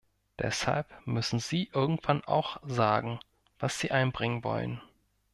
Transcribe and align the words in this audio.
Deshalb 0.39 0.87
müssen 1.05 1.37
Sie 1.37 1.69
irgendwann 1.75 2.23
auch 2.23 2.59
sagen, 2.65 3.19
was 3.59 3.77
Sie 3.77 3.91
einbringen 3.91 4.43
wollen. 4.43 4.81